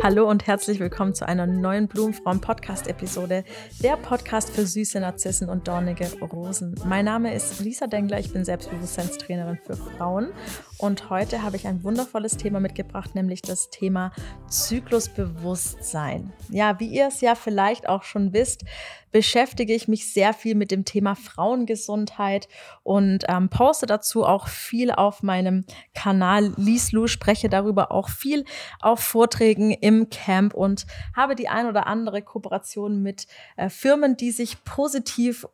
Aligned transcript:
Hallo 0.00 0.30
und 0.30 0.46
herzlich 0.46 0.80
willkommen 0.80 1.12
zu 1.12 1.28
einer 1.28 1.46
neuen 1.46 1.86
Blumenfrauen-Podcast-Episode, 1.86 3.44
der 3.82 3.96
Podcast 3.98 4.48
für 4.48 4.64
süße 4.64 5.00
Narzissen 5.00 5.50
und 5.50 5.68
dornige 5.68 6.06
Rosen. 6.22 6.74
Mein 6.86 7.04
Name 7.04 7.34
ist 7.34 7.60
Lisa 7.60 7.86
Dengler, 7.86 8.18
ich 8.18 8.32
bin 8.32 8.44
Selbstbewusstseinstrainerin 8.44 9.58
für 9.66 9.76
Frauen 9.76 10.32
und 10.78 11.10
heute 11.10 11.42
habe 11.42 11.56
ich 11.56 11.66
ein 11.66 11.82
wundervolles 11.82 12.36
Thema 12.36 12.60
mitgebracht, 12.60 13.14
nämlich 13.14 13.42
das 13.42 13.68
Thema 13.70 14.12
Zyklusbewusstsein. 14.48 16.32
Ja, 16.50 16.78
wie 16.78 16.86
ihr 16.86 17.08
es 17.08 17.20
ja 17.20 17.34
vielleicht 17.34 17.88
auch 17.88 18.04
schon 18.04 18.32
wisst, 18.32 18.64
beschäftige 19.10 19.74
ich 19.74 19.88
mich 19.88 20.12
sehr 20.12 20.32
viel 20.32 20.54
mit 20.54 20.70
dem 20.70 20.84
Thema 20.84 21.16
Frauengesundheit 21.16 22.48
und 22.84 23.24
ähm, 23.28 23.48
poste 23.48 23.86
dazu 23.86 24.24
auch 24.24 24.46
viel 24.48 24.92
auf 24.92 25.22
meinem 25.22 25.64
Kanal 25.94 26.52
Lieslu, 26.56 27.08
spreche 27.08 27.48
darüber 27.48 27.90
auch 27.90 28.08
viel 28.08 28.44
auf 28.80 29.00
Vorträgen 29.00 29.72
im 29.72 30.10
Camp 30.10 30.54
und 30.54 30.86
habe 31.16 31.34
die 31.34 31.48
ein 31.48 31.66
oder 31.66 31.86
andere 31.86 32.22
Kooperation 32.22 33.02
mit 33.02 33.26
äh, 33.56 33.68
Firmen, 33.68 34.16
die 34.16 34.30
sich 34.30 34.62
positiv 34.64 35.46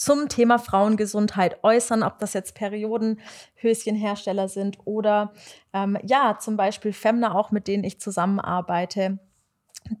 zum 0.00 0.30
Thema 0.30 0.58
Frauengesundheit 0.58 1.62
äußern, 1.62 2.02
ob 2.02 2.18
das 2.20 2.32
jetzt 2.32 2.54
Periodenhöschenhersteller 2.54 4.48
sind 4.48 4.78
oder 4.86 5.34
ähm, 5.74 5.98
ja, 6.02 6.38
zum 6.40 6.56
Beispiel 6.56 6.94
Femna 6.94 7.34
auch, 7.34 7.50
mit 7.50 7.68
denen 7.68 7.84
ich 7.84 8.00
zusammenarbeite 8.00 9.18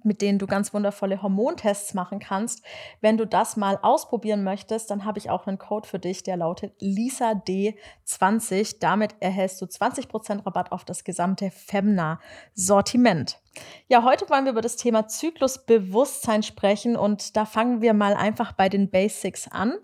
mit 0.02 0.22
denen 0.22 0.38
du 0.38 0.46
ganz 0.46 0.72
wundervolle 0.72 1.22
Hormontests 1.22 1.94
machen 1.94 2.18
kannst. 2.18 2.62
Wenn 3.00 3.16
du 3.16 3.26
das 3.26 3.56
mal 3.56 3.78
ausprobieren 3.82 4.44
möchtest, 4.44 4.90
dann 4.90 5.04
habe 5.04 5.18
ich 5.18 5.30
auch 5.30 5.46
einen 5.46 5.58
Code 5.58 5.88
für 5.88 5.98
dich, 5.98 6.22
der 6.22 6.36
lautet 6.36 6.80
LISAD20. 6.80 8.76
Damit 8.80 9.14
erhältst 9.20 9.60
du 9.60 9.66
20% 9.66 10.46
Rabatt 10.46 10.72
auf 10.72 10.84
das 10.84 11.04
gesamte 11.04 11.50
Femna-Sortiment. 11.50 13.40
Ja, 13.88 14.04
heute 14.04 14.28
wollen 14.30 14.44
wir 14.44 14.52
über 14.52 14.60
das 14.60 14.76
Thema 14.76 15.08
Zyklusbewusstsein 15.08 16.42
sprechen 16.42 16.96
und 16.96 17.36
da 17.36 17.44
fangen 17.44 17.80
wir 17.80 17.94
mal 17.94 18.14
einfach 18.14 18.52
bei 18.52 18.68
den 18.68 18.90
Basics 18.90 19.48
an. 19.48 19.74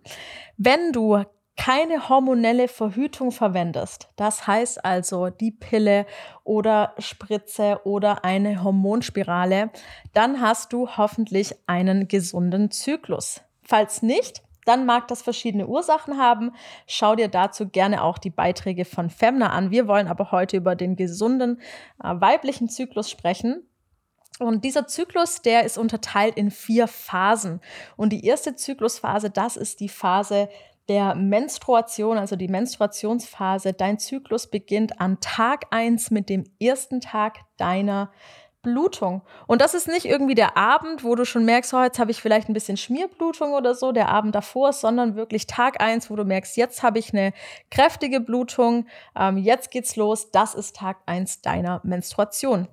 Wenn 0.56 0.92
du 0.92 1.24
keine 1.56 2.08
hormonelle 2.08 2.68
Verhütung 2.68 3.32
verwendest, 3.32 4.08
das 4.16 4.46
heißt 4.46 4.84
also 4.84 5.30
die 5.30 5.50
Pille 5.50 6.06
oder 6.44 6.94
Spritze 6.98 7.80
oder 7.84 8.24
eine 8.24 8.62
Hormonspirale, 8.62 9.70
dann 10.12 10.40
hast 10.40 10.72
du 10.72 10.88
hoffentlich 10.96 11.54
einen 11.66 12.08
gesunden 12.08 12.70
Zyklus. 12.70 13.40
Falls 13.62 14.02
nicht, 14.02 14.42
dann 14.66 14.84
mag 14.84 15.08
das 15.08 15.22
verschiedene 15.22 15.66
Ursachen 15.66 16.18
haben. 16.18 16.52
Schau 16.86 17.14
dir 17.14 17.28
dazu 17.28 17.68
gerne 17.68 18.02
auch 18.02 18.18
die 18.18 18.30
Beiträge 18.30 18.84
von 18.84 19.10
Femna 19.10 19.50
an. 19.50 19.70
Wir 19.70 19.88
wollen 19.88 20.08
aber 20.08 20.32
heute 20.32 20.56
über 20.56 20.74
den 20.74 20.96
gesunden 20.96 21.60
äh, 22.02 22.14
weiblichen 22.20 22.68
Zyklus 22.68 23.08
sprechen. 23.08 23.62
Und 24.38 24.64
dieser 24.64 24.86
Zyklus, 24.86 25.40
der 25.40 25.64
ist 25.64 25.78
unterteilt 25.78 26.36
in 26.36 26.50
vier 26.50 26.88
Phasen. 26.88 27.60
Und 27.96 28.10
die 28.12 28.26
erste 28.26 28.54
Zyklusphase, 28.54 29.30
das 29.30 29.56
ist 29.56 29.80
die 29.80 29.88
Phase 29.88 30.50
der 30.88 31.14
Menstruation, 31.14 32.18
also 32.18 32.36
die 32.36 32.48
Menstruationsphase, 32.48 33.72
dein 33.72 33.98
Zyklus 33.98 34.48
beginnt 34.48 35.00
an 35.00 35.18
Tag 35.20 35.66
1 35.70 36.10
mit 36.10 36.28
dem 36.28 36.44
ersten 36.60 37.00
Tag 37.00 37.38
deiner 37.56 38.12
Blutung. 38.66 39.22
Und 39.46 39.60
das 39.60 39.74
ist 39.74 39.86
nicht 39.86 40.06
irgendwie 40.06 40.34
der 40.34 40.56
Abend, 40.56 41.04
wo 41.04 41.14
du 41.14 41.24
schon 41.24 41.44
merkst, 41.44 41.72
oh, 41.72 41.82
jetzt 41.82 42.00
habe 42.00 42.10
ich 42.10 42.20
vielleicht 42.20 42.48
ein 42.48 42.52
bisschen 42.52 42.76
Schmierblutung 42.76 43.52
oder 43.52 43.76
so, 43.76 43.92
der 43.92 44.08
Abend 44.08 44.34
davor, 44.34 44.72
sondern 44.72 45.14
wirklich 45.14 45.46
Tag 45.46 45.80
1, 45.80 46.10
wo 46.10 46.16
du 46.16 46.24
merkst, 46.24 46.56
jetzt 46.56 46.82
habe 46.82 46.98
ich 46.98 47.12
eine 47.12 47.32
kräftige 47.70 48.20
Blutung, 48.20 48.86
ähm, 49.16 49.36
jetzt 49.36 49.70
geht's 49.70 49.94
los, 49.94 50.32
das 50.32 50.56
ist 50.56 50.74
Tag 50.74 50.98
1 51.06 51.42
deiner 51.42 51.80
Menstruation. 51.84 52.66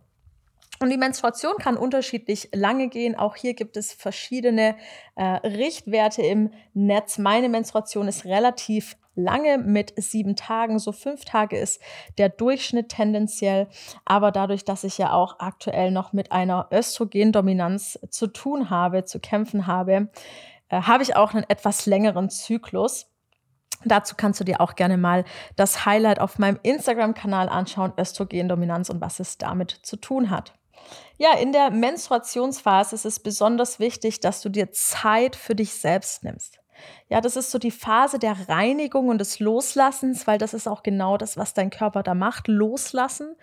Und 0.79 0.89
die 0.89 0.97
Menstruation 0.97 1.53
kann 1.59 1.77
unterschiedlich 1.77 2.49
lange 2.53 2.89
gehen. 2.89 3.15
Auch 3.15 3.35
hier 3.35 3.53
gibt 3.53 3.77
es 3.77 3.93
verschiedene 3.93 4.75
äh, 5.15 5.23
Richtwerte 5.23 6.21
im 6.21 6.51
Netz. 6.73 7.17
Meine 7.17 7.47
Menstruation 7.47 8.07
ist 8.07 8.25
relativ 8.25 8.97
lange 9.15 9.59
mit 9.59 9.93
sieben 9.97 10.35
Tagen. 10.35 10.79
So 10.79 10.91
fünf 10.91 11.25
Tage 11.25 11.57
ist 11.57 11.81
der 12.17 12.29
Durchschnitt 12.29 12.89
tendenziell. 12.89 13.67
Aber 14.05 14.31
dadurch, 14.31 14.65
dass 14.65 14.83
ich 14.83 14.97
ja 14.97 15.13
auch 15.13 15.39
aktuell 15.39 15.91
noch 15.91 16.13
mit 16.13 16.31
einer 16.31 16.67
Östrogendominanz 16.71 17.99
zu 18.09 18.27
tun 18.27 18.69
habe, 18.69 19.05
zu 19.05 19.19
kämpfen 19.19 19.67
habe, 19.67 20.09
äh, 20.69 20.81
habe 20.81 21.03
ich 21.03 21.15
auch 21.15 21.33
einen 21.33 21.45
etwas 21.47 21.85
längeren 21.85 22.29
Zyklus. 22.29 23.07
Dazu 23.85 24.15
kannst 24.17 24.39
du 24.39 24.43
dir 24.43 24.61
auch 24.61 24.75
gerne 24.75 24.97
mal 24.97 25.25
das 25.55 25.85
Highlight 25.85 26.19
auf 26.19 26.39
meinem 26.39 26.59
Instagram-Kanal 26.63 27.49
anschauen, 27.49 27.93
Östrogendominanz 27.97 28.89
und 28.89 29.01
was 29.01 29.19
es 29.19 29.37
damit 29.37 29.71
zu 29.71 29.97
tun 29.97 30.29
hat. 30.29 30.53
Ja, 31.17 31.37
in 31.37 31.51
der 31.51 31.69
Menstruationsphase 31.69 32.95
ist 32.95 33.05
es 33.05 33.19
besonders 33.19 33.79
wichtig, 33.79 34.19
dass 34.19 34.41
du 34.41 34.49
dir 34.49 34.71
Zeit 34.71 35.35
für 35.35 35.55
dich 35.55 35.73
selbst 35.73 36.23
nimmst. 36.23 36.62
Ja, 37.09 37.21
das 37.21 37.35
ist 37.35 37.51
so 37.51 37.59
die 37.59 37.71
Phase 37.71 38.19
der 38.19 38.49
Reinigung 38.49 39.09
und 39.09 39.19
des 39.19 39.39
Loslassens, 39.39 40.27
weil 40.27 40.37
das 40.37 40.53
ist 40.53 40.67
auch 40.67 40.83
genau 40.83 41.17
das, 41.17 41.37
was 41.37 41.53
dein 41.53 41.69
Körper 41.69 42.03
da 42.03 42.13
macht, 42.13 42.47
loslassen. 42.47 43.35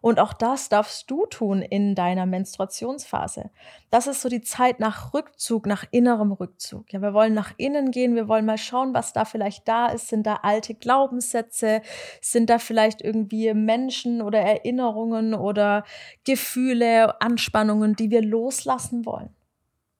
Und 0.00 0.20
auch 0.20 0.32
das 0.32 0.68
darfst 0.68 1.10
du 1.10 1.26
tun 1.26 1.62
in 1.62 1.94
deiner 1.94 2.26
Menstruationsphase. 2.26 3.50
Das 3.90 4.06
ist 4.06 4.22
so 4.22 4.28
die 4.28 4.40
Zeit 4.40 4.80
nach 4.80 5.14
Rückzug, 5.14 5.66
nach 5.66 5.84
innerem 5.90 6.32
Rückzug. 6.32 6.92
Ja, 6.92 7.02
wir 7.02 7.14
wollen 7.14 7.34
nach 7.34 7.52
innen 7.56 7.90
gehen, 7.90 8.14
wir 8.14 8.28
wollen 8.28 8.46
mal 8.46 8.58
schauen, 8.58 8.94
was 8.94 9.12
da 9.12 9.24
vielleicht 9.24 9.66
da 9.68 9.86
ist. 9.86 10.08
Sind 10.08 10.26
da 10.26 10.40
alte 10.42 10.74
Glaubenssätze? 10.74 11.82
Sind 12.20 12.50
da 12.50 12.58
vielleicht 12.58 13.02
irgendwie 13.02 13.52
Menschen 13.54 14.22
oder 14.22 14.40
Erinnerungen 14.40 15.34
oder 15.34 15.84
Gefühle, 16.24 17.20
Anspannungen, 17.20 17.96
die 17.96 18.10
wir 18.10 18.22
loslassen 18.22 19.06
wollen? 19.06 19.35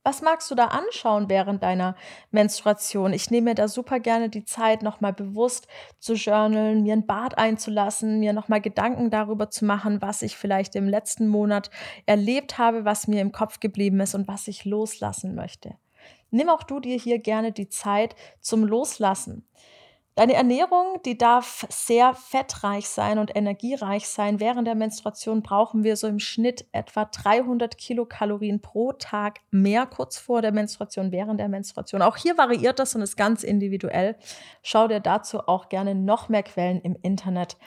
Was 0.06 0.22
magst 0.22 0.48
du 0.52 0.54
da 0.54 0.66
anschauen 0.66 1.28
während 1.28 1.64
deiner 1.64 1.96
Menstruation? 2.30 3.12
Ich 3.12 3.32
nehme 3.32 3.50
mir 3.50 3.54
da 3.56 3.66
super 3.66 3.98
gerne 3.98 4.28
die 4.28 4.44
Zeit, 4.44 4.84
nochmal 4.84 5.12
bewusst 5.12 5.66
zu 5.98 6.14
journalen, 6.14 6.84
mir 6.84 6.92
ein 6.92 7.06
Bad 7.06 7.36
einzulassen, 7.38 8.20
mir 8.20 8.32
nochmal 8.32 8.60
Gedanken 8.60 9.10
darüber 9.10 9.50
zu 9.50 9.64
machen, 9.64 10.00
was 10.00 10.22
ich 10.22 10.36
vielleicht 10.36 10.76
im 10.76 10.86
letzten 10.86 11.26
Monat 11.26 11.70
erlebt 12.06 12.56
habe, 12.56 12.84
was 12.84 13.08
mir 13.08 13.20
im 13.20 13.32
Kopf 13.32 13.58
geblieben 13.58 13.98
ist 13.98 14.14
und 14.14 14.28
was 14.28 14.46
ich 14.46 14.64
loslassen 14.64 15.34
möchte. 15.34 15.74
Nimm 16.30 16.50
auch 16.50 16.62
du 16.62 16.78
dir 16.78 16.96
hier 16.96 17.18
gerne 17.18 17.50
die 17.50 17.68
Zeit 17.68 18.14
zum 18.40 18.62
Loslassen. 18.62 19.48
Deine 20.16 20.32
Ernährung, 20.32 20.98
die 21.04 21.18
darf 21.18 21.66
sehr 21.68 22.14
fettreich 22.14 22.88
sein 22.88 23.18
und 23.18 23.36
energiereich 23.36 24.08
sein. 24.08 24.40
Während 24.40 24.66
der 24.66 24.74
Menstruation 24.74 25.42
brauchen 25.42 25.84
wir 25.84 25.94
so 25.96 26.06
im 26.06 26.20
Schnitt 26.20 26.64
etwa 26.72 27.04
300 27.04 27.76
Kilokalorien 27.76 28.62
pro 28.62 28.92
Tag 28.92 29.40
mehr 29.50 29.84
kurz 29.84 30.16
vor 30.16 30.40
der 30.40 30.52
Menstruation, 30.52 31.12
während 31.12 31.38
der 31.38 31.50
Menstruation. 31.50 32.00
Auch 32.00 32.16
hier 32.16 32.38
variiert 32.38 32.78
das 32.78 32.94
und 32.94 33.02
ist 33.02 33.18
ganz 33.18 33.42
individuell. 33.42 34.16
Schau 34.62 34.88
dir 34.88 35.00
dazu 35.00 35.40
auch 35.40 35.68
gerne 35.68 35.94
noch 35.94 36.30
mehr 36.30 36.44
Quellen 36.44 36.80
im 36.80 36.96
Internet 37.02 37.58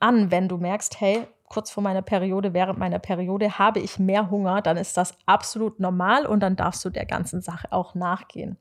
an, 0.00 0.30
wenn 0.30 0.48
du 0.48 0.56
merkst, 0.56 1.00
hey, 1.00 1.26
kurz 1.48 1.70
vor 1.70 1.82
meiner 1.82 2.02
Periode, 2.02 2.52
während 2.54 2.78
meiner 2.78 2.98
Periode 2.98 3.58
habe 3.58 3.80
ich 3.80 3.98
mehr 3.98 4.30
Hunger, 4.30 4.62
dann 4.62 4.76
ist 4.76 4.96
das 4.96 5.14
absolut 5.26 5.80
normal 5.80 6.26
und 6.26 6.40
dann 6.40 6.56
darfst 6.56 6.84
du 6.84 6.90
der 6.90 7.06
ganzen 7.06 7.40
Sache 7.40 7.68
auch 7.72 7.94
nachgehen. 7.94 8.58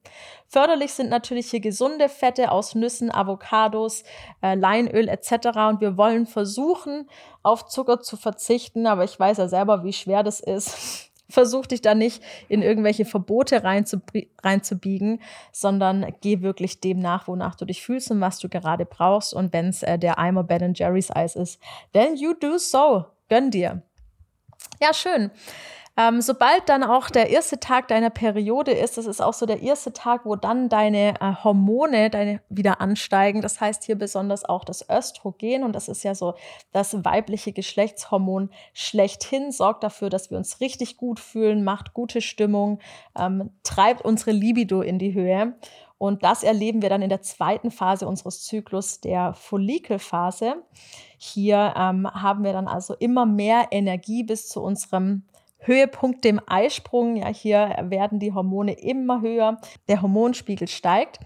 Förderlich 0.48 0.94
sind 0.94 1.10
natürlich 1.10 1.50
hier 1.52 1.60
gesunde 1.60 2.10
Fette 2.10 2.52
aus 2.52 2.76
Nüssen, 2.76 3.12
Avocados, 3.12 4.04
äh, 4.42 4.56
Leinöl 4.56 5.10
etc. 5.10 5.48
Und 5.70 5.82
wir 5.82 5.98
wollen 5.98 6.26
versuchen, 6.26 7.10
auf 7.44 7.66
Zucker 7.66 8.00
zu 8.00 8.18
verzichten, 8.18 8.88
aber 8.88 9.04
ich 9.04 9.20
weiß 9.20 9.38
ja 9.38 9.48
selber, 9.48 9.84
wie 9.84 9.94
schwer 9.94 10.24
das 10.24 10.40
ist. 10.40 11.12
Versuch 11.30 11.66
dich 11.66 11.82
da 11.82 11.94
nicht 11.94 12.24
in 12.48 12.62
irgendwelche 12.62 13.06
Verbote 13.06 13.64
reinzubiegen, 13.64 15.22
sondern 15.52 16.14
geh 16.22 16.42
wirklich 16.42 16.80
dem 16.80 17.00
nach, 17.00 17.28
wonach 17.28 17.56
du 17.56 17.66
dich 17.66 17.82
fühlst 17.82 18.12
und 18.12 18.22
was 18.22 18.40
du 18.40 18.50
gerade 18.50 18.86
brauchst. 18.86 19.34
Und 19.34 19.54
wenn 19.54 19.68
es 19.68 19.84
äh, 19.84 20.00
der 20.00 20.20
Eimer 20.20 20.44
Ben 20.44 20.74
Jerry's 20.74 21.12
Eis 21.12 21.36
ist, 21.36 21.60
then 21.94 22.16
you 22.16 22.34
do 22.34 22.58
so. 22.58 23.06
Gönn 23.30 23.52
dir. 23.52 23.82
Ja, 24.82 24.94
schön. 24.94 25.32
Ähm, 26.00 26.22
sobald 26.22 26.70
dann 26.70 26.84
auch 26.84 27.10
der 27.10 27.32
erste 27.32 27.60
Tag 27.60 27.88
deiner 27.88 28.12
Periode 28.12 28.72
ist, 28.72 29.00
das 29.00 29.08
ist 29.08 29.20
auch 29.20 29.34
so 29.34 29.48
der 29.48 29.64
erste 29.64 29.94
Tag, 29.94 30.26
wo 30.26 30.36
dann 30.36 30.70
deine 30.70 31.16
äh, 31.20 31.34
Hormone 31.44 32.12
deine 32.12 32.40
wieder 32.50 32.82
ansteigen. 32.82 33.42
Das 33.42 33.60
heißt 33.60 33.84
hier 33.84 33.96
besonders 33.96 34.46
auch 34.46 34.64
das 34.64 34.88
Östrogen 34.90 35.64
und 35.64 35.74
das 35.74 35.88
ist 35.88 36.04
ja 36.04 36.14
so 36.14 36.36
das 36.72 37.04
weibliche 37.04 37.52
Geschlechtshormon 37.52 38.52
schlechthin, 38.74 39.52
sorgt 39.52 39.84
dafür, 39.84 40.12
dass 40.12 40.30
wir 40.30 40.38
uns 40.38 40.62
richtig 40.62 40.98
gut 40.98 41.20
fühlen, 41.20 41.64
macht 41.64 41.96
gute 41.96 42.22
Stimmung, 42.22 42.78
ähm, 43.18 43.50
treibt 43.64 44.06
unsere 44.06 44.32
Libido 44.32 44.82
in 44.82 45.00
die 45.00 45.16
Höhe. 45.16 45.56
Und 45.98 46.24
das 46.24 46.44
erleben 46.44 46.84
wir 46.84 46.90
dann 46.90 47.02
in 47.02 47.10
der 47.10 47.24
zweiten 47.24 47.72
Phase 47.72 48.08
unseres 48.08 48.44
Zyklus, 48.44 49.02
der 49.02 49.34
Follikelphase. 49.34 50.58
Hier 51.18 51.74
ähm, 51.76 52.08
haben 52.08 52.44
wir 52.44 52.54
dann 52.54 52.68
also 52.68 52.94
immer 52.94 53.26
mehr 53.26 53.70
Energie 53.72 54.22
bis 54.22 54.48
zu 54.48 54.62
unserem 54.62 55.24
Höhepunkt 55.60 56.24
dem 56.24 56.40
Eisprung. 56.46 57.18
Ja, 57.18 57.28
hier 57.28 57.76
werden 57.90 58.20
die 58.20 58.34
Hormone 58.34 58.74
immer 58.74 59.22
höher, 59.22 59.60
der 59.88 60.02
Hormonspiegel 60.02 60.68
steigt. 60.68 61.20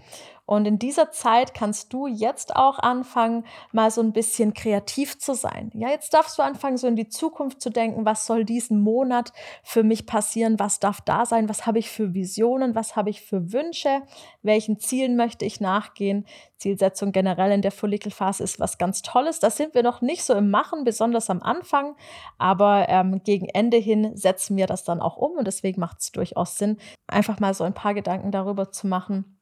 Und 0.52 0.66
in 0.66 0.78
dieser 0.78 1.10
Zeit 1.10 1.54
kannst 1.54 1.94
du 1.94 2.06
jetzt 2.06 2.56
auch 2.56 2.78
anfangen, 2.78 3.46
mal 3.72 3.90
so 3.90 4.02
ein 4.02 4.12
bisschen 4.12 4.52
kreativ 4.52 5.18
zu 5.18 5.34
sein. 5.34 5.70
Ja, 5.72 5.88
jetzt 5.88 6.12
darfst 6.12 6.36
du 6.36 6.42
anfangen, 6.42 6.76
so 6.76 6.86
in 6.86 6.94
die 6.94 7.08
Zukunft 7.08 7.62
zu 7.62 7.70
denken, 7.70 8.04
was 8.04 8.26
soll 8.26 8.44
diesen 8.44 8.82
Monat 8.82 9.32
für 9.62 9.82
mich 9.82 10.04
passieren, 10.04 10.58
was 10.58 10.78
darf 10.78 11.00
da 11.00 11.24
sein, 11.24 11.48
was 11.48 11.64
habe 11.64 11.78
ich 11.78 11.88
für 11.88 12.12
Visionen, 12.12 12.74
was 12.74 12.96
habe 12.96 13.08
ich 13.08 13.22
für 13.22 13.54
Wünsche, 13.54 14.02
welchen 14.42 14.78
Zielen 14.78 15.16
möchte 15.16 15.46
ich 15.46 15.62
nachgehen. 15.62 16.26
Zielsetzung 16.58 17.12
generell 17.12 17.52
in 17.52 17.62
der 17.62 17.72
Follikelphase 17.72 18.44
ist 18.44 18.60
was 18.60 18.76
ganz 18.76 19.00
Tolles. 19.00 19.40
Da 19.40 19.48
sind 19.48 19.72
wir 19.72 19.82
noch 19.82 20.02
nicht 20.02 20.22
so 20.22 20.34
im 20.34 20.50
Machen, 20.50 20.84
besonders 20.84 21.30
am 21.30 21.40
Anfang, 21.40 21.96
aber 22.36 22.90
ähm, 22.90 23.22
gegen 23.24 23.48
Ende 23.48 23.78
hin 23.78 24.14
setzen 24.18 24.58
wir 24.58 24.66
das 24.66 24.84
dann 24.84 25.00
auch 25.00 25.16
um. 25.16 25.32
Und 25.32 25.46
deswegen 25.46 25.80
macht 25.80 26.00
es 26.00 26.12
durchaus 26.12 26.58
Sinn, 26.58 26.76
einfach 27.06 27.40
mal 27.40 27.54
so 27.54 27.64
ein 27.64 27.72
paar 27.72 27.94
Gedanken 27.94 28.32
darüber 28.32 28.70
zu 28.70 28.86
machen 28.86 29.38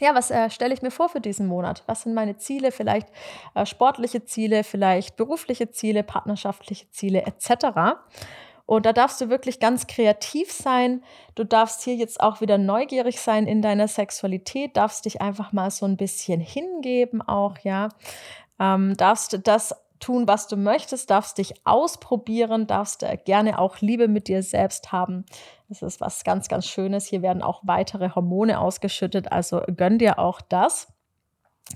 ja, 0.00 0.14
was 0.14 0.30
äh, 0.30 0.50
stelle 0.50 0.74
ich 0.74 0.82
mir 0.82 0.90
vor 0.90 1.08
für 1.08 1.20
diesen 1.20 1.46
Monat? 1.46 1.82
Was 1.86 2.02
sind 2.02 2.14
meine 2.14 2.36
Ziele? 2.36 2.70
Vielleicht 2.70 3.08
äh, 3.54 3.66
sportliche 3.66 4.24
Ziele, 4.24 4.64
vielleicht 4.64 5.16
berufliche 5.16 5.70
Ziele, 5.70 6.02
partnerschaftliche 6.02 6.88
Ziele 6.90 7.22
etc. 7.26 7.98
Und 8.64 8.84
da 8.86 8.92
darfst 8.92 9.20
du 9.20 9.30
wirklich 9.30 9.60
ganz 9.60 9.86
kreativ 9.86 10.52
sein. 10.52 11.02
Du 11.34 11.44
darfst 11.44 11.82
hier 11.82 11.94
jetzt 11.94 12.20
auch 12.20 12.40
wieder 12.40 12.58
neugierig 12.58 13.18
sein 13.20 13.46
in 13.46 13.62
deiner 13.62 13.88
Sexualität, 13.88 14.76
darfst 14.76 15.06
dich 15.06 15.22
einfach 15.22 15.52
mal 15.52 15.70
so 15.70 15.86
ein 15.86 15.96
bisschen 15.96 16.40
hingeben 16.40 17.22
auch, 17.22 17.56
ja. 17.62 17.88
Ähm, 18.60 18.94
darfst 18.96 19.40
das 19.44 19.74
tun, 20.00 20.28
was 20.28 20.48
du 20.48 20.56
möchtest, 20.56 21.10
darfst 21.10 21.38
dich 21.38 21.54
ausprobieren, 21.64 22.66
darfst 22.66 23.02
äh, 23.02 23.16
gerne 23.16 23.58
auch 23.58 23.80
Liebe 23.80 24.08
mit 24.08 24.28
dir 24.28 24.42
selbst 24.42 24.92
haben. 24.92 25.24
Das 25.68 25.82
ist 25.82 26.00
was 26.00 26.24
ganz, 26.24 26.48
ganz 26.48 26.66
Schönes. 26.66 27.06
Hier 27.06 27.22
werden 27.22 27.42
auch 27.42 27.62
weitere 27.64 28.10
Hormone 28.14 28.60
ausgeschüttet, 28.60 29.32
also 29.32 29.62
gönn 29.76 29.98
dir 29.98 30.18
auch 30.18 30.40
das. 30.40 30.88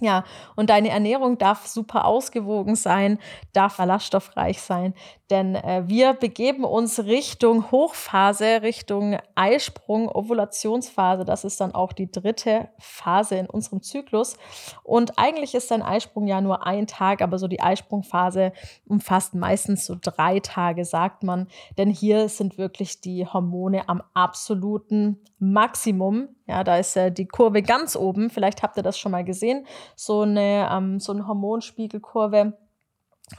Ja, 0.00 0.24
und 0.56 0.70
deine 0.70 0.88
Ernährung 0.88 1.36
darf 1.36 1.66
super 1.66 2.06
ausgewogen 2.06 2.76
sein, 2.76 3.18
darf 3.52 3.76
ballaststoffreich 3.76 4.60
sein, 4.60 4.94
denn 5.32 5.54
äh, 5.54 5.84
wir 5.86 6.12
begeben 6.12 6.62
uns 6.62 7.04
Richtung 7.04 7.70
Hochphase, 7.70 8.60
Richtung 8.60 9.16
Eisprung, 9.34 10.10
Ovulationsphase. 10.10 11.24
Das 11.24 11.44
ist 11.44 11.58
dann 11.58 11.74
auch 11.74 11.94
die 11.94 12.12
dritte 12.12 12.68
Phase 12.78 13.36
in 13.36 13.46
unserem 13.46 13.80
Zyklus. 13.80 14.36
Und 14.82 15.18
eigentlich 15.18 15.54
ist 15.54 15.72
ein 15.72 15.80
Eisprung 15.80 16.26
ja 16.26 16.42
nur 16.42 16.66
ein 16.66 16.86
Tag, 16.86 17.22
aber 17.22 17.38
so 17.38 17.48
die 17.48 17.62
Eisprungphase 17.62 18.52
umfasst 18.86 19.34
meistens 19.34 19.86
so 19.86 19.96
drei 19.98 20.38
Tage, 20.40 20.84
sagt 20.84 21.22
man. 21.22 21.48
Denn 21.78 21.88
hier 21.88 22.28
sind 22.28 22.58
wirklich 22.58 23.00
die 23.00 23.26
Hormone 23.26 23.88
am 23.88 24.02
absoluten 24.12 25.18
Maximum. 25.38 26.28
Ja, 26.46 26.62
da 26.62 26.76
ist 26.76 26.94
äh, 26.94 27.10
die 27.10 27.26
Kurve 27.26 27.62
ganz 27.62 27.96
oben. 27.96 28.28
Vielleicht 28.28 28.62
habt 28.62 28.76
ihr 28.76 28.82
das 28.82 28.98
schon 28.98 29.12
mal 29.12 29.24
gesehen. 29.24 29.66
So 29.96 30.22
eine, 30.22 30.68
ähm, 30.70 31.00
so 31.00 31.12
eine 31.12 31.26
Hormonspiegelkurve. 31.26 32.54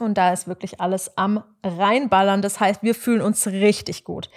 Und 0.00 0.18
da 0.18 0.32
ist 0.32 0.48
wirklich 0.48 0.80
alles 0.80 1.16
am 1.16 1.44
reinballern. 1.62 2.42
Das 2.42 2.58
heißt, 2.58 2.82
wir 2.82 2.94
fühlen 2.94 3.20
uns 3.20 3.46
richtig 3.46 4.04
gut. 4.04 4.28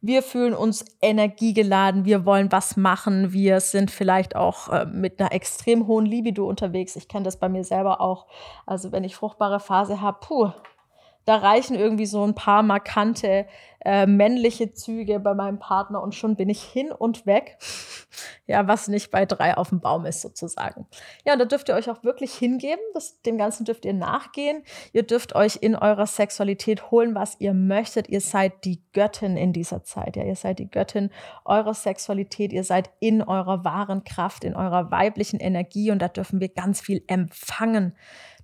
Wir 0.00 0.22
fühlen 0.22 0.52
uns 0.52 0.84
energiegeladen. 1.00 2.04
Wir 2.04 2.26
wollen 2.26 2.52
was 2.52 2.76
machen. 2.76 3.32
Wir 3.32 3.60
sind 3.60 3.90
vielleicht 3.90 4.36
auch 4.36 4.68
äh, 4.68 4.84
mit 4.84 5.18
einer 5.18 5.32
extrem 5.32 5.86
hohen 5.86 6.06
Libido 6.06 6.46
unterwegs. 6.46 6.96
Ich 6.96 7.08
kenne 7.08 7.24
das 7.24 7.38
bei 7.38 7.48
mir 7.48 7.64
selber 7.64 8.00
auch. 8.00 8.26
Also 8.66 8.92
wenn 8.92 9.04
ich 9.04 9.16
fruchtbare 9.16 9.60
Phase 9.60 10.00
habe, 10.00 10.18
puh, 10.20 10.50
da 11.26 11.36
reichen 11.36 11.76
irgendwie 11.76 12.06
so 12.06 12.24
ein 12.24 12.34
paar 12.34 12.62
markante 12.62 13.46
äh, 13.84 14.06
männliche 14.06 14.72
Züge 14.72 15.20
bei 15.20 15.34
meinem 15.34 15.60
Partner 15.60 16.02
und 16.02 16.14
schon 16.14 16.34
bin 16.34 16.48
ich 16.48 16.60
hin 16.62 16.90
und 16.90 17.24
weg. 17.24 17.58
ja, 18.46 18.66
was 18.66 18.88
nicht 18.88 19.12
bei 19.12 19.26
drei 19.26 19.56
auf 19.56 19.68
dem 19.68 19.80
Baum 19.80 20.06
ist 20.06 20.22
sozusagen. 20.22 20.86
Ja, 21.24 21.36
da 21.36 21.44
dürft 21.44 21.68
ihr 21.68 21.76
euch 21.76 21.88
auch 21.90 22.02
wirklich 22.02 22.32
hingeben. 22.34 22.80
Das, 22.94 23.20
dem 23.22 23.38
Ganzen 23.38 23.64
dürft 23.64 23.84
ihr 23.84 23.92
nachgehen. 23.92 24.62
Ihr 24.92 25.04
dürft 25.04 25.36
euch 25.36 25.58
in 25.60 25.76
eurer 25.76 26.06
Sexualität 26.06 26.90
holen, 26.90 27.14
was 27.14 27.40
ihr 27.40 27.54
möchtet. 27.54 28.08
Ihr 28.08 28.20
seid 28.20 28.64
die 28.64 28.82
Göttin 28.92 29.36
in 29.36 29.52
dieser 29.52 29.84
Zeit. 29.84 30.16
Ja, 30.16 30.24
ihr 30.24 30.36
seid 30.36 30.58
die 30.58 30.70
Göttin 30.70 31.10
eurer 31.44 31.74
Sexualität. 31.74 32.52
Ihr 32.52 32.64
seid 32.64 32.90
in 32.98 33.22
eurer 33.22 33.64
wahren 33.64 34.02
Kraft, 34.02 34.42
in 34.42 34.56
eurer 34.56 34.90
weiblichen 34.90 35.38
Energie 35.38 35.90
und 35.90 36.00
da 36.00 36.08
dürfen 36.08 36.40
wir 36.40 36.48
ganz 36.48 36.80
viel 36.80 37.04
empfangen. 37.06 37.94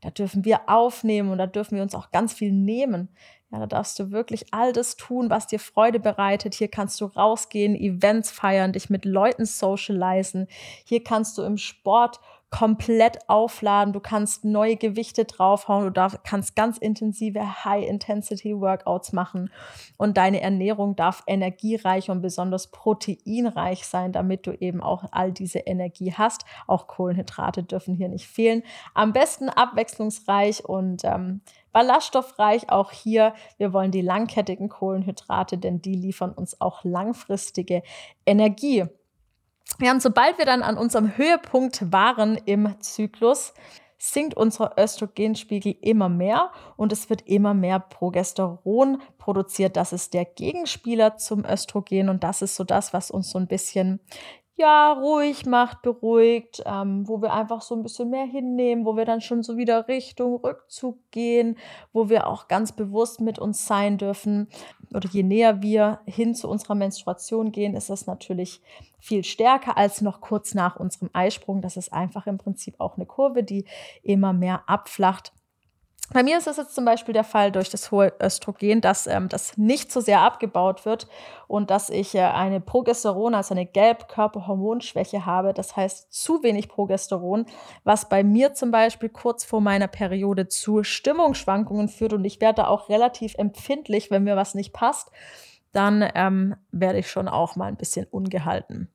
Da 0.02 0.10
dürfen 0.10 0.44
wir 0.44 0.69
aufnehmen 0.69 1.31
und 1.31 1.38
da 1.38 1.46
dürfen 1.46 1.76
wir 1.76 1.82
uns 1.82 1.94
auch 1.94 2.10
ganz 2.10 2.34
viel 2.34 2.52
nehmen. 2.52 3.08
Ja, 3.50 3.60
da 3.60 3.66
darfst 3.66 3.99
du 3.99 4.10
wirklich 4.10 4.52
all 4.52 4.72
das 4.72 4.96
tun, 4.96 5.31
was 5.31 5.46
dir 5.46 5.60
Freude 5.60 6.00
bereitet. 6.00 6.54
Hier 6.54 6.69
kannst 6.69 7.00
du 7.00 7.04
rausgehen, 7.04 7.76
Events 7.76 8.31
feiern, 8.31 8.72
dich 8.72 8.90
mit 8.90 9.04
Leuten 9.04 9.46
socialisen. 9.46 10.49
Hier 10.84 11.04
kannst 11.04 11.38
du 11.38 11.43
im 11.43 11.56
Sport 11.56 12.19
komplett 12.52 13.31
aufladen. 13.31 13.94
Du 13.94 14.00
kannst 14.00 14.44
neue 14.44 14.76
Gewichte 14.76 15.25
draufhauen. 15.25 15.84
Du 15.84 15.90
darf, 15.90 16.22
kannst 16.22 16.54
ganz 16.54 16.76
intensive 16.76 17.64
High-Intensity-Workouts 17.64 19.14
machen. 19.14 19.50
Und 19.96 20.19
deine 20.19 20.43
Ernährung 20.43 20.94
darf 20.94 21.25
energiereich 21.26 22.10
und 22.10 22.20
besonders 22.20 22.66
proteinreich 22.66 23.87
sein, 23.87 24.12
damit 24.12 24.46
du 24.46 24.52
eben 24.52 24.82
auch 24.82 25.04
all 25.12 25.32
diese 25.32 25.60
Energie 25.60 26.12
hast. 26.12 26.44
Auch 26.66 26.88
Kohlenhydrate 26.88 27.62
dürfen 27.62 27.94
hier 27.94 28.10
nicht 28.10 28.26
fehlen. 28.26 28.62
Am 28.93 29.14
besten 29.14 29.48
abwechslungsreich 29.48 30.62
und 30.66 31.05
ähm, 31.05 31.40
ballaststoffreich. 31.72 32.69
Auch 32.69 32.93
hier, 32.93 33.32
wir 33.56 33.72
wollen 33.72 33.93
die 33.93 34.02
langkettigen 34.02 34.69
Kohlenhydrate, 34.69 35.56
denn 35.56 35.81
die 35.81 35.94
liefern 35.94 36.32
uns 36.32 36.60
auch 36.60 36.84
langfristige 36.84 37.82
Energie. 38.26 38.84
Ja, 39.80 39.92
und 39.92 40.02
sobald 40.02 40.38
wir 40.38 40.44
dann 40.44 40.62
an 40.62 40.76
unserem 40.76 41.16
Höhepunkt 41.16 41.92
waren 41.92 42.36
im 42.44 42.80
Zyklus, 42.80 43.54
sinkt 43.98 44.36
unser 44.36 44.76
Östrogenspiegel 44.78 45.76
immer 45.80 46.08
mehr 46.08 46.50
und 46.76 46.92
es 46.92 47.08
wird 47.08 47.22
immer 47.28 47.54
mehr 47.54 47.78
Progesteron 47.78 49.00
produziert. 49.18 49.76
Das 49.76 49.92
ist 49.92 50.12
der 50.12 50.24
Gegenspieler 50.24 51.18
zum 51.18 51.44
Östrogen 51.44 52.08
und 52.08 52.24
das 52.24 52.42
ist 52.42 52.56
so 52.56 52.64
das, 52.64 52.92
was 52.92 53.12
uns 53.12 53.30
so 53.30 53.38
ein 53.38 53.46
bisschen 53.46 54.00
ja, 54.56 54.92
ruhig 54.92 55.46
macht, 55.46 55.82
beruhigt, 55.82 56.62
ähm, 56.66 57.08
wo 57.08 57.22
wir 57.22 57.32
einfach 57.32 57.62
so 57.62 57.74
ein 57.74 57.82
bisschen 57.82 58.10
mehr 58.10 58.26
hinnehmen, 58.26 58.84
wo 58.84 58.96
wir 58.96 59.04
dann 59.04 59.20
schon 59.20 59.42
so 59.42 59.56
wieder 59.56 59.88
Richtung 59.88 60.36
Rückzug 60.36 60.98
gehen, 61.10 61.56
wo 61.92 62.08
wir 62.08 62.26
auch 62.26 62.48
ganz 62.48 62.72
bewusst 62.72 63.20
mit 63.20 63.38
uns 63.38 63.66
sein 63.66 63.98
dürfen. 63.98 64.48
Oder 64.94 65.08
je 65.08 65.22
näher 65.22 65.63
wir 65.63 66.01
hin 66.06 66.34
zu 66.34 66.49
unserer 66.49 66.75
Menstruation 66.75 67.53
gehen, 67.53 67.75
ist 67.75 67.91
das 67.91 68.06
natürlich 68.06 68.61
viel 68.99 69.25
stärker 69.25 69.77
als 69.77 70.01
noch 70.01 70.20
kurz 70.20 70.55
nach 70.55 70.77
unserem 70.77 71.11
Eisprung. 71.13 71.61
Das 71.63 71.77
ist 71.77 71.93
einfach 71.93 72.27
im 72.27 72.39
Prinzip 72.39 72.77
auch 72.79 72.96
eine 72.96 73.06
Kurve, 73.06 73.43
die 73.43 73.65
immer 74.03 74.32
mehr 74.32 74.69
abflacht. 74.69 75.32
Bei 76.10 76.22
mir 76.22 76.36
ist 76.36 76.46
es 76.46 76.58
jetzt 76.58 76.74
zum 76.74 76.84
Beispiel 76.84 77.14
der 77.14 77.24
Fall 77.24 77.52
durch 77.52 77.70
das 77.70 77.90
hohe 77.90 78.12
Östrogen, 78.22 78.82
dass 78.82 79.06
ähm, 79.06 79.28
das 79.28 79.56
nicht 79.56 79.90
so 79.90 80.00
sehr 80.00 80.20
abgebaut 80.20 80.84
wird 80.84 81.06
und 81.46 81.70
dass 81.70 81.88
ich 81.88 82.14
äh, 82.14 82.20
eine 82.20 82.60
Progesteron, 82.60 83.34
also 83.34 83.54
eine 83.54 83.64
Gelbkörperhormonschwäche 83.64 85.24
habe. 85.24 85.54
Das 85.54 85.74
heißt 85.74 86.12
zu 86.12 86.42
wenig 86.42 86.68
Progesteron, 86.68 87.46
was 87.84 88.08
bei 88.08 88.24
mir 88.24 88.52
zum 88.52 88.70
Beispiel 88.70 89.08
kurz 89.08 89.44
vor 89.44 89.62
meiner 89.62 89.88
Periode 89.88 90.48
zu 90.48 90.82
Stimmungsschwankungen 90.82 91.88
führt 91.88 92.12
und 92.12 92.24
ich 92.24 92.40
werde 92.42 92.68
auch 92.68 92.90
relativ 92.90 93.34
empfindlich, 93.38 94.10
wenn 94.10 94.24
mir 94.24 94.36
was 94.36 94.54
nicht 94.54 94.74
passt. 94.74 95.10
Dann 95.72 96.06
ähm, 96.14 96.56
werde 96.72 96.98
ich 96.98 97.10
schon 97.10 97.28
auch 97.28 97.56
mal 97.56 97.66
ein 97.66 97.76
bisschen 97.76 98.06
ungehalten. 98.10 98.90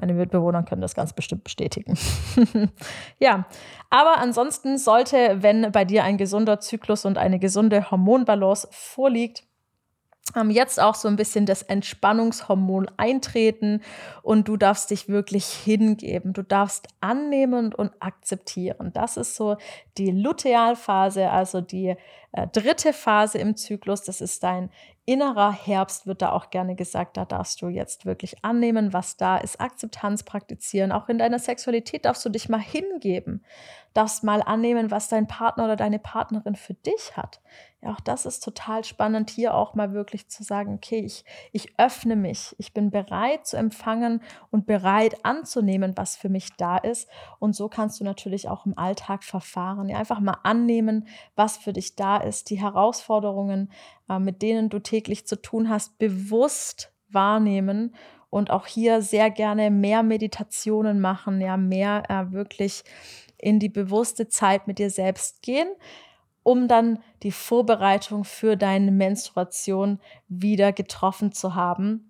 Meine 0.00 0.14
Mitbewohner 0.14 0.62
können 0.62 0.80
das 0.80 0.94
ganz 0.94 1.12
bestimmt 1.12 1.42
bestätigen. 1.42 1.98
ja, 3.18 3.46
aber 3.90 4.18
ansonsten 4.18 4.78
sollte, 4.78 5.42
wenn 5.42 5.72
bei 5.72 5.84
dir 5.84 6.04
ein 6.04 6.18
gesunder 6.18 6.60
Zyklus 6.60 7.04
und 7.04 7.18
eine 7.18 7.40
gesunde 7.40 7.90
Hormonbalance 7.90 8.68
vorliegt, 8.70 9.42
jetzt 10.50 10.80
auch 10.80 10.94
so 10.94 11.08
ein 11.08 11.16
bisschen 11.16 11.46
das 11.46 11.62
Entspannungshormon 11.62 12.90
eintreten 12.96 13.82
und 14.22 14.48
du 14.48 14.56
darfst 14.56 14.90
dich 14.90 15.08
wirklich 15.08 15.46
hingeben. 15.46 16.32
Du 16.32 16.42
darfst 16.42 16.88
annehmen 17.00 17.74
und 17.74 17.92
akzeptieren. 18.00 18.92
Das 18.92 19.16
ist 19.16 19.34
so 19.34 19.56
die 19.96 20.10
Lutealphase, 20.10 21.30
also 21.30 21.60
die 21.60 21.96
äh, 22.32 22.46
dritte 22.48 22.92
Phase 22.92 23.38
im 23.38 23.56
Zyklus. 23.56 24.02
Das 24.02 24.20
ist 24.20 24.42
dein 24.42 24.70
innerer 25.08 25.52
Herbst 25.52 26.06
wird 26.06 26.20
da 26.20 26.32
auch 26.32 26.50
gerne 26.50 26.74
gesagt, 26.74 27.16
da 27.16 27.24
darfst 27.24 27.62
du 27.62 27.68
jetzt 27.68 28.04
wirklich 28.04 28.44
annehmen, 28.44 28.92
was 28.92 29.16
da 29.16 29.38
ist, 29.38 29.58
Akzeptanz 29.58 30.22
praktizieren. 30.22 30.92
Auch 30.92 31.08
in 31.08 31.16
deiner 31.16 31.38
Sexualität 31.38 32.04
darfst 32.04 32.26
du 32.26 32.28
dich 32.28 32.50
mal 32.50 32.60
hingeben, 32.60 33.42
darfst 33.94 34.22
mal 34.22 34.42
annehmen, 34.42 34.90
was 34.90 35.08
dein 35.08 35.26
Partner 35.26 35.64
oder 35.64 35.76
deine 35.76 35.98
Partnerin 35.98 36.56
für 36.56 36.74
dich 36.74 37.16
hat. 37.16 37.40
Ja, 37.80 37.92
auch 37.92 38.00
das 38.00 38.26
ist 38.26 38.42
total 38.42 38.82
spannend, 38.82 39.30
hier 39.30 39.54
auch 39.54 39.74
mal 39.74 39.92
wirklich 39.92 40.28
zu 40.28 40.42
sagen, 40.42 40.74
okay, 40.74 40.98
ich, 40.98 41.24
ich 41.52 41.78
öffne 41.78 42.16
mich, 42.16 42.56
ich 42.58 42.74
bin 42.74 42.90
bereit 42.90 43.46
zu 43.46 43.56
empfangen 43.56 44.20
und 44.50 44.66
bereit 44.66 45.24
anzunehmen, 45.24 45.96
was 45.96 46.16
für 46.16 46.28
mich 46.28 46.56
da 46.56 46.76
ist. 46.76 47.08
Und 47.38 47.54
so 47.54 47.68
kannst 47.68 48.00
du 48.00 48.04
natürlich 48.04 48.48
auch 48.48 48.66
im 48.66 48.76
Alltag 48.76 49.22
verfahren. 49.22 49.88
Ja, 49.88 49.98
einfach 49.98 50.18
mal 50.18 50.38
annehmen, 50.42 51.06
was 51.36 51.56
für 51.56 51.72
dich 51.72 51.94
da 51.94 52.16
ist, 52.16 52.50
die 52.50 52.60
Herausforderungen 52.60 53.70
äh, 54.08 54.18
mit 54.18 54.42
denen 54.42 54.68
du 54.68 54.78
täglich 54.78 55.26
zu 55.26 55.40
tun 55.40 55.68
hast, 55.68 55.98
bewusst 55.98 56.92
wahrnehmen 57.08 57.94
und 58.30 58.50
auch 58.50 58.66
hier 58.66 59.02
sehr 59.02 59.30
gerne 59.30 59.70
mehr 59.70 60.02
Meditationen 60.02 61.00
machen, 61.00 61.40
ja, 61.40 61.56
mehr 61.56 62.02
äh, 62.08 62.32
wirklich 62.32 62.84
in 63.38 63.60
die 63.60 63.68
bewusste 63.68 64.28
Zeit 64.28 64.66
mit 64.66 64.78
dir 64.78 64.90
selbst 64.90 65.42
gehen, 65.42 65.68
um 66.42 66.68
dann 66.68 67.00
die 67.22 67.32
Vorbereitung 67.32 68.24
für 68.24 68.56
deine 68.56 68.90
Menstruation 68.90 70.00
wieder 70.28 70.72
getroffen 70.72 71.32
zu 71.32 71.54
haben 71.54 72.07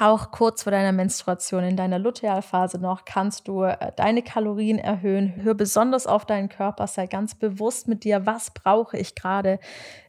auch 0.00 0.32
kurz 0.32 0.64
vor 0.64 0.72
deiner 0.72 0.90
Menstruation, 0.90 1.62
in 1.62 1.76
deiner 1.76 2.00
Lutealphase 2.00 2.78
noch, 2.78 3.04
kannst 3.04 3.46
du 3.46 3.62
äh, 3.62 3.92
deine 3.94 4.22
Kalorien 4.22 4.78
erhöhen. 4.78 5.34
Hör 5.36 5.54
besonders 5.54 6.08
auf 6.08 6.26
deinen 6.26 6.48
Körper, 6.48 6.88
sei 6.88 7.06
ganz 7.06 7.36
bewusst 7.36 7.86
mit 7.86 8.02
dir, 8.02 8.26
was 8.26 8.50
brauche 8.50 8.98
ich 8.98 9.14
gerade, 9.14 9.60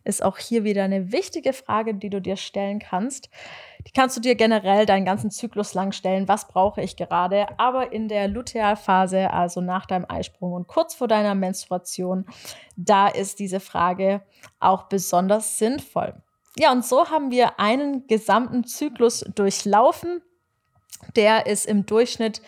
ist 0.03 0.23
auch 0.23 0.39
hier 0.39 0.63
wieder 0.63 0.83
eine 0.83 1.11
wichtige 1.11 1.53
Frage, 1.53 1.93
die 1.93 2.09
du 2.09 2.19
dir 2.19 2.37
stellen 2.37 2.79
kannst. 2.79 3.29
Die 3.85 3.91
kannst 3.91 4.17
du 4.17 4.21
dir 4.21 4.35
generell 4.35 4.87
deinen 4.87 5.05
ganzen 5.05 5.29
Zyklus 5.29 5.75
lang 5.75 5.91
stellen, 5.91 6.27
was 6.27 6.47
brauche 6.47 6.81
ich 6.81 6.95
gerade. 6.95 7.45
Aber 7.59 7.93
in 7.93 8.07
der 8.07 8.27
Lutealphase, 8.27 9.31
also 9.31 9.61
nach 9.61 9.85
deinem 9.85 10.05
Eisprung 10.09 10.53
und 10.53 10.67
kurz 10.67 10.95
vor 10.95 11.07
deiner 11.07 11.35
Menstruation, 11.35 12.25
da 12.75 13.07
ist 13.07 13.39
diese 13.39 13.59
Frage 13.59 14.21
auch 14.59 14.83
besonders 14.83 15.59
sinnvoll. 15.59 16.15
Ja, 16.59 16.71
und 16.71 16.83
so 16.83 17.09
haben 17.09 17.29
wir 17.29 17.59
einen 17.59 18.07
gesamten 18.07 18.63
Zyklus 18.63 19.25
durchlaufen. 19.35 20.21
Der 21.15 21.45
ist 21.45 21.67
im 21.67 21.85
Durchschnitt 21.85 22.41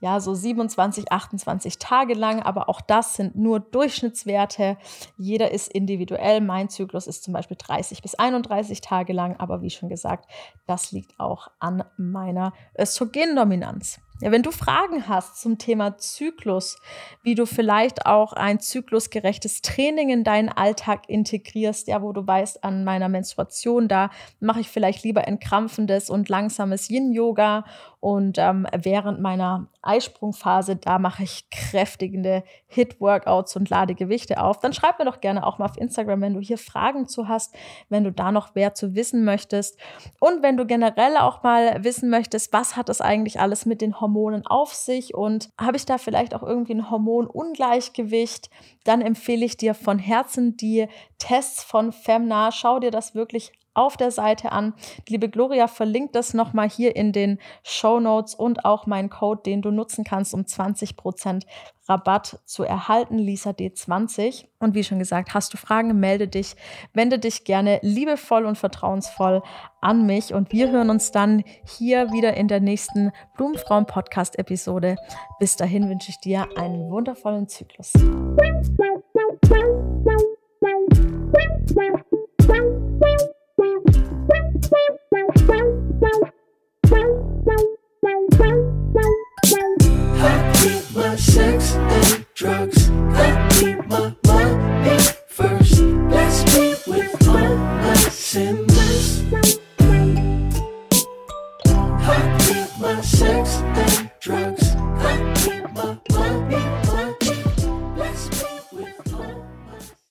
ja 0.00 0.20
so 0.20 0.34
27, 0.34 1.10
28 1.10 1.78
Tage 1.78 2.12
lang, 2.12 2.42
aber 2.42 2.68
auch 2.68 2.82
das 2.82 3.14
sind 3.14 3.36
nur 3.36 3.60
Durchschnittswerte. 3.60 4.76
Jeder 5.16 5.50
ist 5.50 5.68
individuell. 5.68 6.42
Mein 6.42 6.68
Zyklus 6.68 7.06
ist 7.06 7.24
zum 7.24 7.32
Beispiel 7.32 7.56
30 7.58 8.02
bis 8.02 8.14
31 8.14 8.82
Tage 8.82 9.14
lang, 9.14 9.36
aber 9.38 9.62
wie 9.62 9.70
schon 9.70 9.88
gesagt, 9.88 10.30
das 10.66 10.92
liegt 10.92 11.18
auch 11.18 11.48
an 11.58 11.84
meiner 11.96 12.52
Östrogendominanz. 12.78 14.00
Ja, 14.20 14.30
wenn 14.30 14.44
du 14.44 14.52
Fragen 14.52 15.08
hast 15.08 15.40
zum 15.40 15.58
Thema 15.58 15.98
Zyklus, 15.98 16.78
wie 17.24 17.34
du 17.34 17.46
vielleicht 17.46 18.06
auch 18.06 18.32
ein 18.32 18.60
zyklusgerechtes 18.60 19.60
Training 19.60 20.08
in 20.08 20.22
deinen 20.22 20.48
Alltag 20.48 21.08
integrierst, 21.08 21.88
ja, 21.88 22.00
wo 22.00 22.12
du 22.12 22.24
weißt, 22.24 22.62
an 22.62 22.84
meiner 22.84 23.08
Menstruation, 23.08 23.88
da 23.88 24.10
mache 24.38 24.60
ich 24.60 24.68
vielleicht 24.68 25.02
lieber 25.02 25.26
entkrampfendes 25.26 26.10
und 26.10 26.28
langsames 26.28 26.88
Yin-Yoga 26.90 27.64
und 28.04 28.36
ähm, 28.36 28.66
während 28.76 29.22
meiner 29.22 29.66
Eisprungphase, 29.80 30.76
da 30.76 30.98
mache 30.98 31.22
ich 31.22 31.48
kräftigende 31.48 32.44
Hit-Workouts 32.66 33.56
und 33.56 33.70
lade 33.70 33.94
Gewichte 33.94 34.42
auf. 34.42 34.60
Dann 34.60 34.74
schreib 34.74 34.98
mir 34.98 35.06
doch 35.06 35.22
gerne 35.22 35.46
auch 35.46 35.56
mal 35.56 35.64
auf 35.64 35.78
Instagram, 35.78 36.20
wenn 36.20 36.34
du 36.34 36.40
hier 36.40 36.58
Fragen 36.58 37.08
zu 37.08 37.28
hast, 37.28 37.54
wenn 37.88 38.04
du 38.04 38.12
da 38.12 38.30
noch 38.30 38.54
mehr 38.54 38.74
zu 38.74 38.94
wissen 38.94 39.24
möchtest. 39.24 39.78
Und 40.20 40.42
wenn 40.42 40.58
du 40.58 40.66
generell 40.66 41.16
auch 41.16 41.42
mal 41.42 41.82
wissen 41.82 42.10
möchtest, 42.10 42.52
was 42.52 42.76
hat 42.76 42.90
das 42.90 43.00
eigentlich 43.00 43.40
alles 43.40 43.64
mit 43.64 43.80
den 43.80 43.98
Hormonen 43.98 44.46
auf 44.46 44.74
sich 44.74 45.14
und 45.14 45.48
habe 45.58 45.78
ich 45.78 45.86
da 45.86 45.96
vielleicht 45.96 46.34
auch 46.34 46.42
irgendwie 46.42 46.74
ein 46.74 46.90
Hormonungleichgewicht, 46.90 48.50
dann 48.84 49.00
empfehle 49.00 49.46
ich 49.46 49.56
dir 49.56 49.72
von 49.72 49.98
Herzen 49.98 50.58
die 50.58 50.88
Tests 51.16 51.64
von 51.64 51.90
Femna. 51.90 52.52
Schau 52.52 52.80
dir 52.80 52.90
das 52.90 53.14
wirklich 53.14 53.52
auf 53.74 53.96
der 53.96 54.10
Seite 54.10 54.52
an. 54.52 54.74
Die 55.06 55.12
liebe 55.12 55.28
Gloria 55.28 55.66
verlinkt 55.66 56.14
das 56.14 56.34
nochmal 56.34 56.68
hier 56.68 56.96
in 56.96 57.12
den 57.12 57.38
Show 57.62 58.00
Notes 58.00 58.34
und 58.34 58.64
auch 58.64 58.86
meinen 58.86 59.10
Code, 59.10 59.42
den 59.42 59.62
du 59.62 59.70
nutzen 59.70 60.04
kannst, 60.04 60.32
um 60.34 60.42
20% 60.42 61.44
Rabatt 61.86 62.40
zu 62.46 62.64
erhalten, 62.64 63.18
Lisa 63.18 63.50
D20. 63.50 64.46
Und 64.58 64.74
wie 64.74 64.84
schon 64.84 64.98
gesagt, 64.98 65.34
hast 65.34 65.52
du 65.52 65.58
Fragen, 65.58 65.98
melde 66.00 66.28
dich, 66.28 66.56
wende 66.94 67.18
dich 67.18 67.44
gerne 67.44 67.78
liebevoll 67.82 68.46
und 68.46 68.56
vertrauensvoll 68.56 69.42
an 69.80 70.06
mich 70.06 70.32
und 70.32 70.50
wir 70.50 70.70
hören 70.70 70.88
uns 70.88 71.12
dann 71.12 71.44
hier 71.66 72.10
wieder 72.10 72.34
in 72.34 72.48
der 72.48 72.60
nächsten 72.60 73.12
Blumenfrauen 73.36 73.86
Podcast 73.86 74.38
Episode. 74.38 74.96
Bis 75.38 75.56
dahin 75.56 75.90
wünsche 75.90 76.10
ich 76.10 76.18
dir 76.20 76.48
einen 76.56 76.90
wundervollen 76.90 77.48
Zyklus. 77.48 77.92